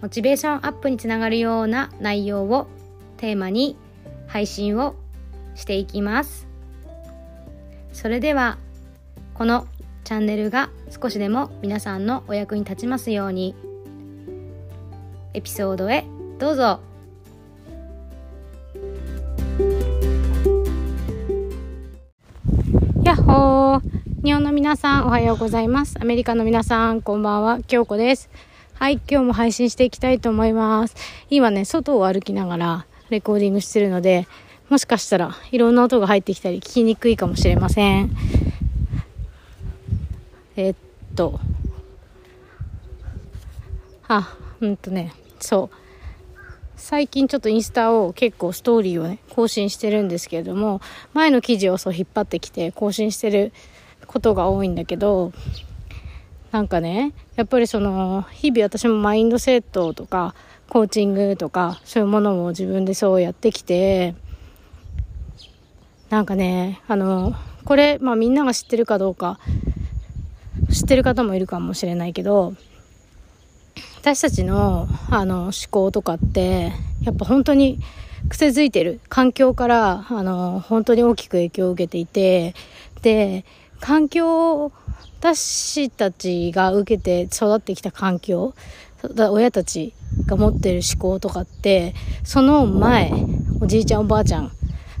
[0.00, 2.68] モチベーションアップにつながるような内容を
[3.16, 3.76] テーマに
[4.28, 4.94] 配信を
[5.54, 6.46] していきます。
[7.92, 8.58] それでは
[9.34, 9.66] この
[10.04, 13.54] チャンネルが少しでも皆さんのお役に立ちますように
[15.34, 16.04] エピソードへ
[16.38, 16.80] どうぞ。
[23.02, 23.80] やっほー。
[24.22, 25.96] 日本の皆さんおはようございます。
[26.00, 27.60] アメリカの皆さんこんばんは。
[27.66, 28.30] 京子です。
[28.78, 30.94] はい、今日も配信していきたいと思います。
[31.30, 34.28] 今ね、外を歩きながらレコーディングしてるので、
[34.68, 38.16] もしかしたらいろんな音が入ってきたり聞きにくいかもしれません。
[40.54, 40.74] えっ
[41.16, 41.40] と、
[44.06, 45.76] あ、うんとね、そう。
[46.76, 50.80] 最近ちょっとインスタを結構ストーリーをね、更新してるんですけれども、
[51.14, 53.52] 前の記事をそう引っ張ってきて更新してる
[54.06, 55.32] ことが多いんだけど、
[56.50, 60.34] なんかね、やっぱりその、日々私もマインドセットとか、
[60.68, 64.14] コーチングとか、そういうものも自分でそうやってきて、
[66.10, 67.34] なんかね、あの、
[67.64, 69.38] これ、まあみんなが知ってるかどうか、
[70.72, 72.54] 知ってる方もいるかもしれないけど、
[74.00, 76.72] 私たちの、あの、思考とかって、
[77.02, 77.78] やっぱ本当に
[78.28, 79.00] 癖づいてる。
[79.08, 82.54] 環境から、あの、本当に大きく影響を受けていて、
[83.02, 83.44] で、
[83.80, 84.72] 環境
[85.20, 88.54] 私たちが受けて育ってきた環境、
[89.32, 89.92] 親たち
[90.26, 93.12] が持ってる思考とかって、その前、
[93.60, 94.52] おじいちゃんおばあちゃん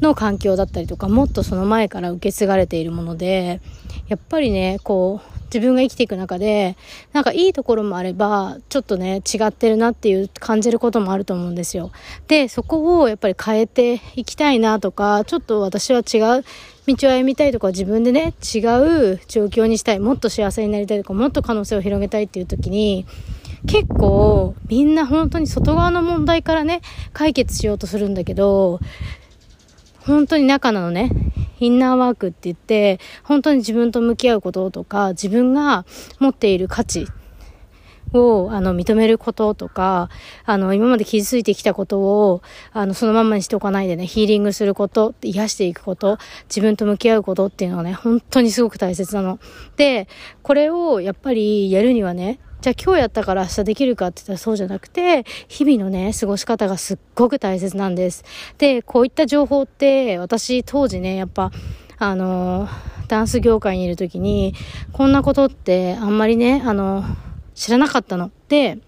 [0.00, 3.60] の環境だったりとか、もっとその前から受け継がれているもので、
[4.08, 6.76] やっぱりね、こう、自分が生きていく中で、
[7.12, 11.90] なんかいいところもあれば、ちょっとね、違ってるなっていう感じることもあると思うんですよ。
[12.28, 16.44] で、そこをやっぱり変えていきたいなとか、ちょっと私は違う
[16.86, 23.06] 道を歩みたいとか自分でね、違う状況にしたい、もっと幸せになりたいとか、もっと可能性を広げたいっていう時に、
[23.66, 26.80] 結構みんな本当に外側の問題からね、
[27.12, 28.80] 解決しようとするんだけど、
[30.10, 31.10] 本当に中のね、
[31.60, 35.84] インナーワークって言って、本当に自分と向き合うこととか、自分が
[36.18, 37.06] 持っている価値
[38.12, 40.10] を、あの、認めることとか、
[40.44, 46.18] あの、今まで傷ついてきたことを、あの、そのままにしておかないでね、ヒーリングすること、癒していくこと、
[46.48, 49.38] 自分と向き合うことっていうのはね、本当にすごく大切なの。
[49.76, 50.08] で、
[50.42, 58.22] これをやっぱりやるにはね、じゃあ今日やったから明日できるかって言ったらそうじゃなくて、日々のね、過ごし方がすっごく大切なんです。
[58.58, 61.52] で、こういった情報って、私当時ね、やっぱ、
[61.98, 62.68] あの、
[63.08, 64.54] ダンス業界にいる時に、
[64.92, 67.02] こんなことってあんまりね、あの、
[67.54, 68.30] 知らなかったの。
[68.48, 68.78] で、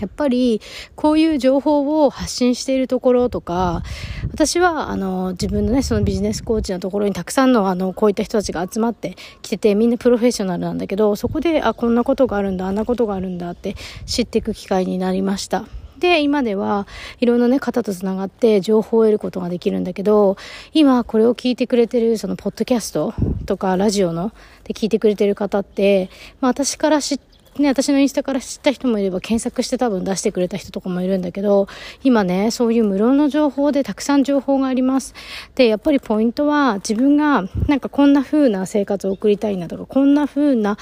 [0.00, 0.60] やっぱり、
[0.94, 3.82] こういう情報を発信しているところとか、
[4.30, 13.74] 私は、あの、自分のね、そのビジネスコーチのところにたくさんの、あの、こういった人たちが集まってきてて、みんなプロフェッショナルなんだけど、そこで、あ、こんなことがあるんだ、あんなことがあるんだって
[14.04, 15.66] 知っていく機会になりました。
[15.98, 16.86] で、今では、
[17.20, 20.36] いろんなね、方と繋がって情報を得ることができるんだけど、
[20.74, 23.14] 今これを聞いてくれてる、その、ポッドキャスト
[23.46, 24.32] とか、ラジオの、
[24.64, 31.68] で聞いてくれてる方って、まあ私から知ってね、私のインスタから知った人もいれば検索して多分出してくれた人とかもいるんだけど、
[32.02, 35.14] 今ね、そういう無料の情報でたくさん情報があります。
[35.54, 40.76] で、やっぱりポイントは自分がなんかこんな風な生活を送りたいなとか、こんな風な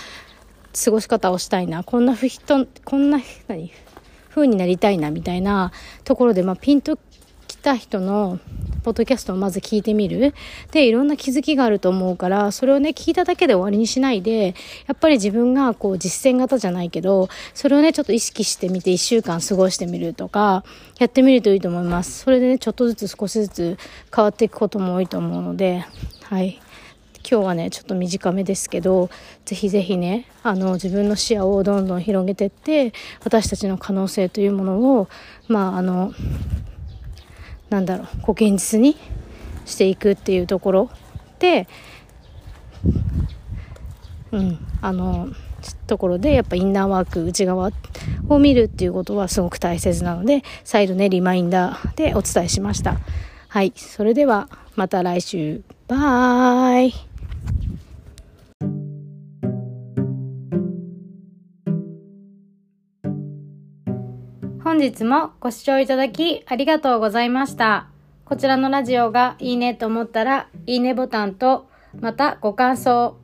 [0.85, 3.71] 過ごし方をしたいな、こんな人、こんな、何？
[4.31, 5.71] 風になりたいなみたいな
[6.03, 6.99] ところで、まあ、ピンと
[7.47, 8.41] 来た人の
[8.85, 10.35] ポッドキャストをまず聞いてみる。
[10.71, 14.55] で、いろんな気づきがあると思うから、それをね、聞いただけで終わりにしないで、
[14.87, 20.65] やっぱり自分がこう実践型じゃないけど、それをね、ちょっと意識してみて1週間過ごしてみるとか、
[20.99, 22.21] やってみるといいと思います。
[22.21, 23.79] それでね、ちょっとずつ少しずつ
[24.15, 25.87] 変わっていくことも多いと思うので、
[26.25, 26.61] はい。
[27.27, 29.09] 今日はねちょっと短めですけど
[29.47, 32.93] ぜひぜひねあの自分の視野をどんどん広げてって
[33.25, 35.09] 私たちの可能性というものを
[35.49, 36.13] まああの
[37.71, 38.97] なんだろうこう現実に
[39.65, 40.91] していくっていうところ。
[41.39, 41.67] で
[44.33, 45.29] うんあの
[45.87, 47.71] ところでやっぱインナーワーク内側
[48.29, 52.99] を見るっていうことはすごく大切なので再度ねリマインダーでお伝えしました。
[53.49, 55.63] はいそれではまた来週。
[55.87, 57.14] バイ。
[64.75, 67.87] 本日もご視聴いただきありがとうございました。
[68.25, 71.69] こちらのラジオがいいねと思ったら、いいねボタンと、
[72.01, 73.17] またご感想、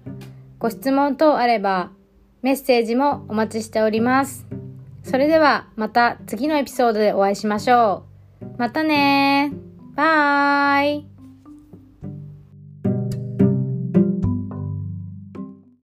[0.61, 1.91] ご質問等あれば、
[2.41, 4.47] メッセージもお待ちしております。
[5.03, 8.05] それではまた次のエピソードでお会いしましょ
[8.41, 8.45] う。
[8.57, 9.53] またね
[9.97, 11.05] バイ